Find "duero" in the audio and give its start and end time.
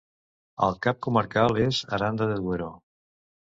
2.43-2.75